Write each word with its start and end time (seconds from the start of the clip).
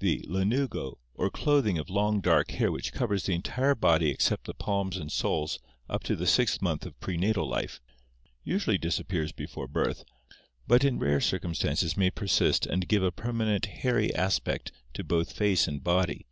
The 0.00 0.22
lanugo, 0.28 0.98
or 1.14 1.30
clothing 1.30 1.78
of 1.78 1.88
long 1.88 2.20
dark 2.20 2.50
hair 2.50 2.70
which 2.70 2.92
covers 2.92 3.24
the 3.24 3.32
entire 3.34 3.74
body 3.74 4.10
except 4.10 4.44
the 4.44 4.52
palms 4.52 4.98
and 4.98 5.10
soles 5.10 5.58
up 5.88 6.02
to 6.02 6.14
the 6.14 6.26
sixth 6.26 6.60
month 6.60 6.84
of 6.84 7.00
prenatal 7.00 7.48
life, 7.48 7.80
usually 8.42 8.78
disap 8.78 9.08
pears 9.08 9.32
before 9.32 9.66
birth, 9.66 10.04
but 10.66 10.84
in 10.84 10.98
rare 10.98 11.18
circum 11.22 11.54
stances 11.54 11.96
may 11.96 12.10
persist 12.10 12.66
and 12.66 12.88
give 12.88 13.02
a 13.02 13.10
perma 13.10 13.46
nently 13.56 13.64
hairy 13.72 14.14
aspect 14.14 14.70
to 14.92 15.02
both 15.02 15.32
face 15.32 15.66
and 15.66 15.82
body. 15.82 16.26